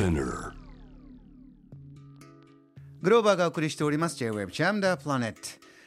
[0.00, 0.52] Spinner.
[3.02, 5.34] グローバーがお送りしております J-Web Jam the Planet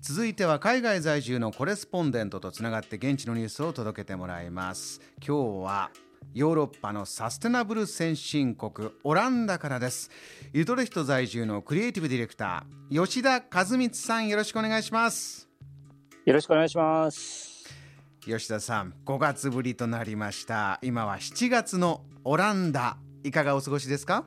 [0.00, 5.00] 続いては海外在住のコレスポンデントとつながって現地のニュースを届けてもらいます。
[5.18, 5.90] 今日は
[6.34, 10.08] ヨーロッパのサステナブル先進国オランダからです。
[10.52, 15.48] ユトレヒト在住のクリエイティブディレクター吉田和光さんよろしくお願いします。
[16.24, 17.64] よろしくお願いします。
[18.24, 20.78] 吉田さん5月ぶりとなりました。
[20.82, 24.24] 今は7月のオランダいかがお過ごしですか？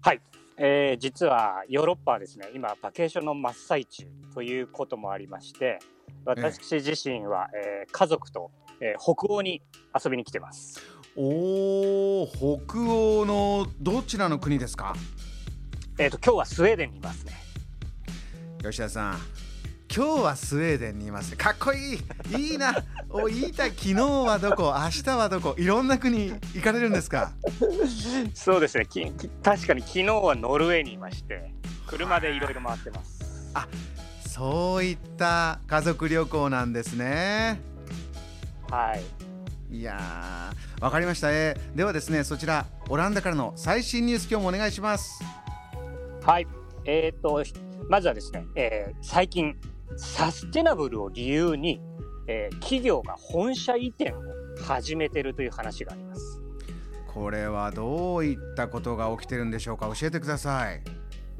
[0.00, 0.20] はい、
[0.56, 5.78] えー、実はヨーロッパはですね今バケーションの真っ最中ということもありまして
[6.24, 8.50] 私自身は、えー、家族と、
[8.80, 9.60] えー、北欧に
[10.02, 10.80] 遊びに来てます。
[11.16, 12.26] おー
[12.66, 14.94] 北欧のどちらの国ですか？
[15.98, 17.34] えっ、と今日はスウェーデンにいますね。
[18.62, 19.18] 吉田さん
[19.98, 21.36] 今日はスウェーデンにいます。
[21.36, 21.98] かっこいい。
[22.40, 22.84] いいな。
[23.10, 23.66] お言いた。
[23.66, 24.72] い昨日はどこ？
[24.78, 25.56] 明日はどこ？
[25.58, 27.32] いろんな国行かれるんですか？
[28.32, 28.86] そうですね。
[28.86, 31.52] きき確かに昨日はノルウェーにいまして
[31.88, 33.50] 車でいろいろ回ってます。
[33.54, 33.66] あ
[34.24, 37.60] そういった家族旅行なんですね。
[38.70, 39.76] はい。
[39.76, 45.24] いやーわかりました、えーではですねそちらオランダからの最新ニュース今日もお願いします。
[46.24, 46.46] はい。
[46.84, 47.42] えっ、と
[47.88, 49.56] まずはですね、えー最近
[49.96, 51.80] サステナブルを理由に、
[52.26, 54.22] えー企業が本社移転を
[54.62, 56.42] 始めてるという話があります。
[57.06, 59.90] これはどういったことが起きてるんでしょうか？
[59.94, 60.82] 教えてください。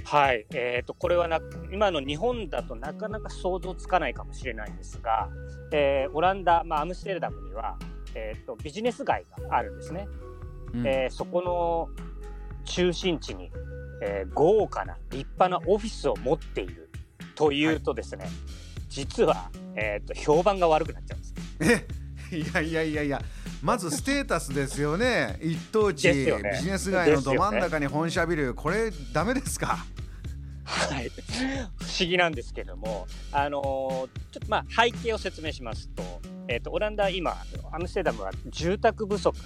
[0.05, 1.41] はい、えー、とこれはな
[1.71, 5.29] 今の日本だとなかなか想像つかないかもしれないんですが、
[5.71, 7.77] えーオランダ、まあ、アムステルダムには、
[8.15, 10.09] えー、とビジネス街があるんですね、
[10.73, 10.87] うん。
[10.87, 11.91] えーそこの
[12.65, 13.51] 中心地に、
[14.03, 16.88] えー豪華な立派なオフィスを持っている
[17.39, 18.29] というとですね、
[18.89, 21.85] 実は、えー、と評判が悪くなっちゃうんです。
[22.33, 23.23] えいやいやいやいや
[23.63, 25.39] まずステータスですよね。
[25.43, 26.15] 一等地、ね。
[26.53, 29.79] ビジネス街のど真ん中に本社ビル、これダメですか？
[30.65, 33.63] はい、不思議なんですけども、あのー
[34.33, 36.03] ちょっとまあ背景を説明しますと、
[36.49, 37.37] えっ、とオランダは今
[37.71, 39.37] アムステルダムは住宅不足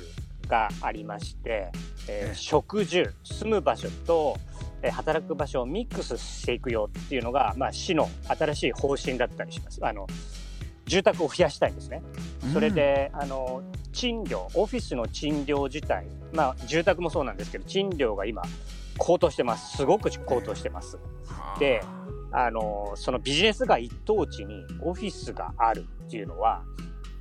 [0.49, 1.71] がありまして、
[2.09, 2.34] えーええ。
[2.34, 4.53] 食住住む場所と、えー
[4.91, 9.78] 働く場所をミックスしていくよっていうのがまあ市の新しい方針だったりします。
[9.82, 10.06] あの
[10.87, 12.03] 住宅を増やしたいんですね。
[12.53, 18.42] それで、あの賃料オフィスの賃料自体まあ住宅もそうなんですけど賃料が今
[18.98, 20.97] 高騰してますすごく高騰してます。
[20.97, 21.82] うんで
[22.32, 26.62] あのそのビジネス街一等地にオフィスがあるっていうのは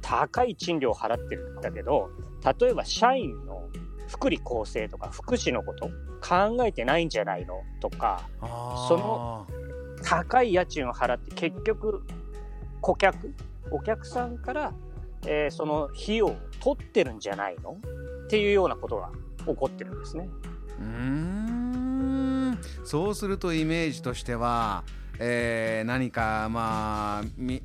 [0.01, 2.09] 高い賃料を払ってるんだけど
[2.59, 3.69] 例えば社員の
[4.11, 5.89] 福利厚生とか福祉のこと
[6.21, 9.47] 考えてないんじゃないのとかその
[10.03, 12.03] 高い家賃を払って結局
[12.81, 13.33] 顧客
[13.71, 14.73] お客さんから、
[15.25, 17.77] えーその費用を取ってるんじゃないの
[18.25, 19.11] っていうようなことが
[19.45, 20.27] 起こってるんですね。
[20.79, 24.83] うーんそうするとイメージとしては、
[25.23, 27.61] えー何かまあみ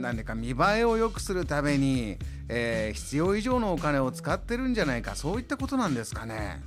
[0.00, 2.18] 何か見栄えを良くするために、
[2.48, 6.62] えー必要以上のお金を使ってるんじゃないかそういったことなんですかね。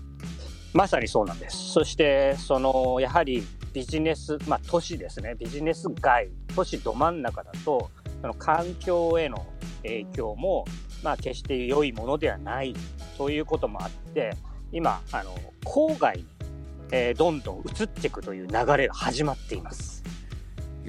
[0.74, 1.72] まさにそうなんです。
[1.72, 7.90] そして、その、やはりビジネス、まあ都市ですね、ビジネス街、都市ど真ん中だと、
[8.22, 9.46] その環境への
[9.82, 10.66] 影響も、
[11.04, 12.76] まあ決して良いものではない
[13.18, 14.36] ということもあって、
[14.72, 15.36] 今、あの、
[15.66, 16.26] 郊外に、
[16.92, 20.04] えーどんどん移っていくという流れが始まっています。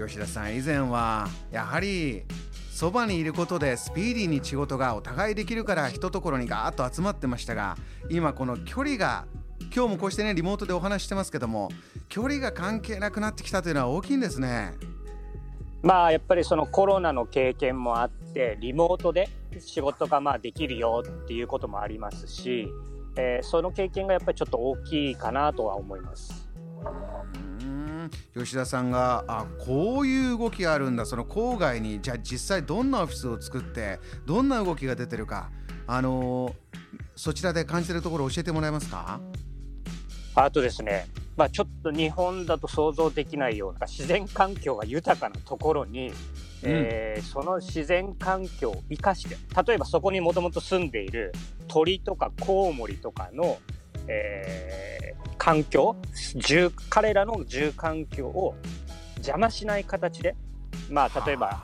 [0.06, 2.22] 吉田さん以前はやはり
[2.70, 7.76] そばにいることでスピーディーに仕事がお互いできるから一とところにガーッと集まってましたが
[8.08, 9.26] 今この距離が
[9.74, 11.68] 今日もこうしてねリモートでお話してますけども
[12.08, 14.72] 距離が関係なくなってきたというのは大きいんですね。
[15.82, 19.28] まあやっぱりそのコロナの経験もあってリモートで
[19.58, 22.68] 仕事がまあできるよっていうこともありますし、
[23.16, 26.49] えーその経験がやっぱりちょっと大きいかなとは思います。
[28.36, 31.06] 吉田さんがあこういう動きがあるんだ。
[31.06, 35.50] その郊外にじゃあ実際どんなオフィスを作ってどんな動きが出てるか。
[35.86, 36.52] あのー
[37.16, 39.20] そちらで感じてるところ教えてもらえますか？
[40.34, 46.12] あとですね、まあ、ちょっと日本だと想像できないような自然環境が豊かなところに、
[46.62, 49.36] えーその自然環境を生かして
[49.66, 51.32] 例えばそこにもともと住んでいる
[51.68, 53.58] 鳥とかコウモリとかの、
[54.06, 55.96] えー環境
[56.36, 58.54] 住彼らの住環境を
[59.16, 60.36] 邪魔しない形で
[60.90, 61.62] まあ例えば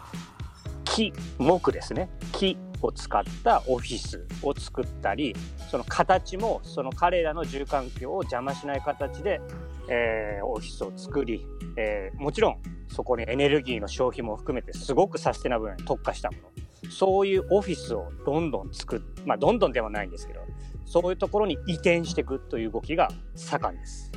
[0.85, 2.09] 木木ですね。
[2.33, 5.35] 木を使ったオフィスを作ったり
[5.71, 9.43] その形もその彼らの住環境を邪魔しない形で、
[9.91, 11.47] えーオフィスを作り、
[11.77, 16.91] えーもちろんそこにエネルギーの消費も含めてすごくサステナブルに特化したもの。
[16.91, 20.46] そういうオフィスをどんどん作っまあどんどんではないんですけど
[20.87, 24.11] そういうところに移転していくという動きが盛んです。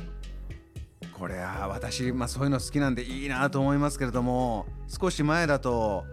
[1.12, 6.06] これは私、まあ、そういうの好きなんでいいなと思いますけれども少し前だと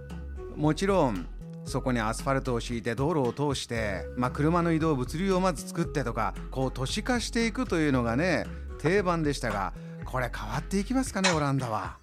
[0.58, 1.26] もちろん
[1.64, 8.46] そこにアスファルトを敷いて道路を通して、まあ、車の移動物流をまず作ってとかこう都市化していくというのがね
[8.80, 11.98] 定番でしたがこれ変わっていきますかねオランダは。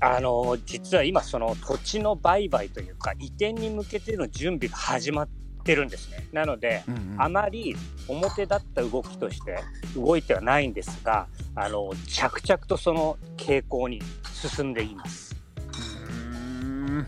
[0.00, 5.28] あの実は今その土地の売買というか移転に向けての準備が始まっ
[5.64, 6.28] てるんですね。
[6.32, 7.74] なので、うんうん、あまり
[8.06, 9.58] 表立った動きとして
[9.96, 11.26] 動いてはないんですが、
[11.56, 14.00] あの着々とその傾向に
[14.32, 15.34] 進んでいます。
[15.56, 17.06] うん。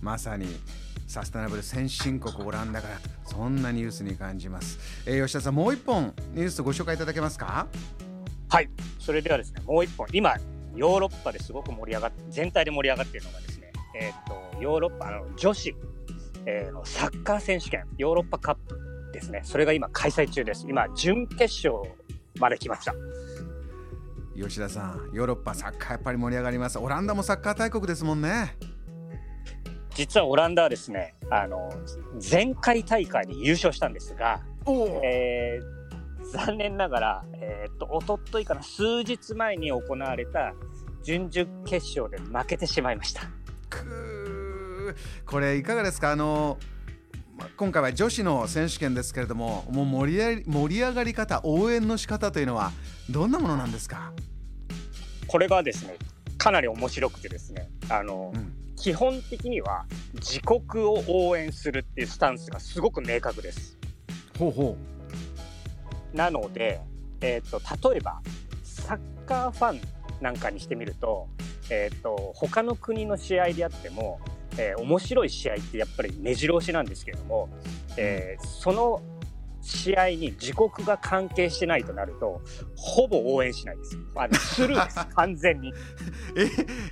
[0.00, 0.46] まさに
[1.06, 2.94] サステナブル先進国オランダから
[3.24, 7.66] そんなニュースに感じます、えー、吉田さんもう一本ニュースご紹介いただけますか？
[8.48, 8.70] はい。
[8.98, 10.06] それではですねもう一本。
[10.12, 10.36] 今
[10.76, 15.74] ヨーロッパですごく盛り上がって全体で盛り上がっているのがですねえっ、ー、とヨーロッパの女子、
[16.46, 18.78] えー、のサッカー選手権ヨーロッパカップ
[19.12, 19.42] ですね。
[19.44, 20.66] それが今開催中です。
[20.68, 21.74] 今準決勝
[22.38, 22.94] まで来ました。
[24.36, 26.78] 吉田さんヨーロッパサッカーやっぱり盛り上がります。
[26.78, 28.56] オランダもサッカー大国ですもんね。
[29.94, 31.70] 実はオランダはですねあの
[32.30, 34.40] 前回大会で優勝したんですが、
[35.04, 40.54] えー、残念ながら、えー、っと一昨日から数日前に行われた
[41.02, 43.22] 準々決勝で負けてしまいました
[45.26, 46.12] これいかがですか？
[46.12, 46.58] あの
[47.56, 52.72] 今回は女子の選手権ですけれどももう盛り盛り上がり方応援の仕方というのは
[53.08, 54.12] どんなものなんですか？
[55.26, 55.96] これがですね
[56.36, 63.78] かなり面白くてですねあの、うん、基本的には自国を応援するっていうスタンスがすごく明確です。
[64.38, 64.76] ほうほ
[66.12, 66.16] う。
[66.16, 66.80] なので、
[67.20, 68.20] えーと、例えば
[68.64, 69.80] サッカーファン
[70.20, 71.28] なんかにしてみると,、
[71.70, 74.20] えーと、他の国の試合であっても、
[74.58, 77.48] えー、面白い試合ってやっぱり目白押しなんですけども、
[77.96, 79.02] えー、その
[79.62, 82.40] 試合に自国が関係してないとなると、
[82.76, 83.98] ほぼ応援しないです。
[84.14, 85.72] あのスルーです、 完全に。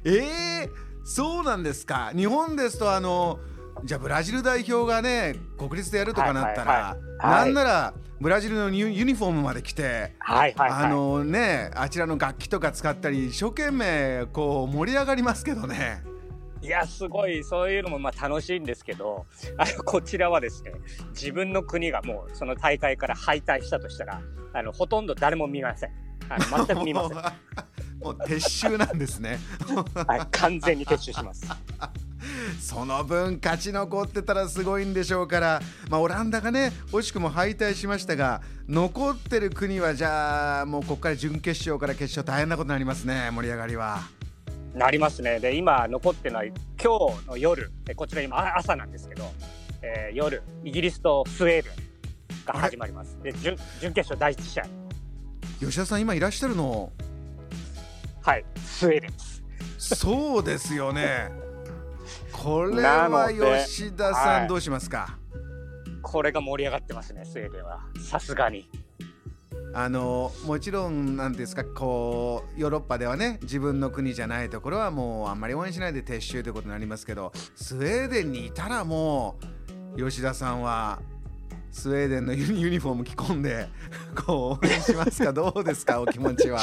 [0.05, 0.71] え、えー、
[1.05, 2.13] そうなんですか？
[2.15, 3.39] 日本ですと、あの、
[3.85, 16.03] じゃあブラジル代表がね、国立でやるとかなったら、はいはいはい、なんなら、ブラジルのユニフォームまで着て、はいはいはい、あのね、あちらの楽器とか使ったり、一生懸命こう盛り上がりますけどね。
[16.61, 19.27] いやすごいそういうのもまあ楽しいんですけど
[19.57, 20.73] あのこちらはですね
[21.11, 24.21] 自分の国がもうその大会から敗退したとしたら
[24.53, 25.91] あのほとんど誰も見ません。
[26.31, 27.19] あの全く見ません。
[28.03, 29.39] もう撤収なんですね。
[30.07, 31.47] はい完全に撤収します。
[32.61, 44.18] その分勝ち残ってたらすごいんでしょうから、まあ、オランダがね惜しくも敗退しましたが残ってる国はじゃあもうここから準決勝から決勝大変なことになりますね盛り上がりは。
[44.75, 45.41] なりますね。
[45.41, 49.31] で、今残ってない今日の夜、こちら今朝なんですけど、
[49.83, 53.19] えー、夜、イギリスとスウェーデンが始まります。
[53.23, 54.65] で、準準決勝第1試合。
[55.61, 56.93] 吉田さん、今いらっしゃるの？
[58.23, 59.43] はい、スウェーデンです。
[59.79, 61.31] そうですよね。
[62.33, 63.31] これは
[63.67, 65.19] 吉田さん、はい、どうしますか？
[66.03, 67.81] これが盛り上がってますね、スウェーデンは。
[68.01, 68.69] さすがに。
[69.75, 79.37] あのもちろんなんですかこうヨーロッパではね自分の国じゃないところはもうあんまり応援しないで撤収ということになりますけどスウェーデンにいたらも
[79.97, 81.01] う吉田さんは
[81.71, 83.69] スウェーデンのユニフォーム着込んで
[84.27, 85.33] こう応援しますか？
[85.33, 86.01] どうですか？
[86.01, 86.61] お気持ちは？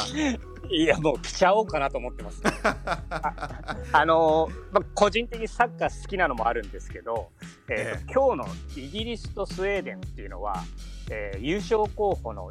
[0.68, 7.30] いやもう着ちゃおうかなと思ってます、ね、ああのまあ、個人的にサッカー好きなのもあるんですけど、
[7.68, 10.64] えー、えー、今日のイギリスとスウェーデンっていうのは、
[11.08, 12.50] えー、優勝候補の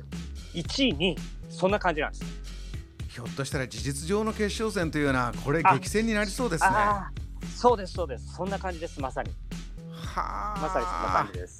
[0.56, 1.18] 1位に
[1.50, 2.24] そんな感じなんです。
[3.10, 6.70] ひょっとしたら事実上の決勝戦というようなこれ激戦になりそうですね。
[7.56, 8.34] そうですそうです。
[8.36, 9.32] そんな感じですまさに。
[10.16, 10.60] はあ。
[10.62, 11.60] まさにそんな感じです、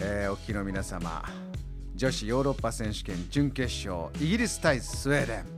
[0.00, 1.22] えー、お聞きの皆様
[1.94, 5.57] 女子ヨーロッパ選手権準決勝イギリス対スウェーデン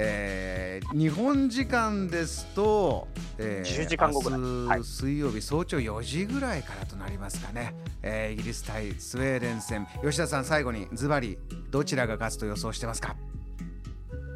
[0.00, 9.88] えー、日本時間ですと、えー、10時間後ぐらい、はい、水曜日早朝4時ぐらいからとなりますかね、えー、イギリス対スウェーデン戦。
[10.04, 11.36] 吉田さん最後にズバリ
[11.70, 13.16] どちらが勝つと予想してますか？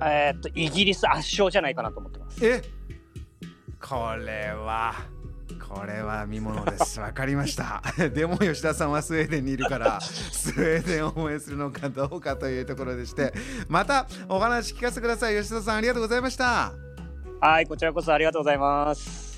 [0.04, 2.44] えー、っとイギリス圧勝じゃないかなと思ってます。
[2.44, 2.60] え
[3.80, 4.94] これは
[5.72, 7.00] これは見ものです。
[7.00, 7.82] わかりました。
[8.14, 13.32] でも吉田さんはスウェーデンにいるから、 スウェーデンを応援するのかどうかというところでして、
[13.68, 15.36] またお話聞かせてください。
[15.36, 16.74] 吉田さん、ありがとうございました。
[17.40, 19.32] はい、こちらこそありがとうございます。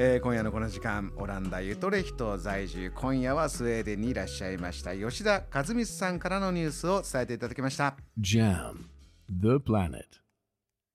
[0.00, 8.84] えー、今夜のこの時間オランダ・ユトレヒト在住今夜はスウェーデンにいらっしゃいました吉田和光さんからのニュースを伝えていただきました JAM
[9.28, 10.27] The Planet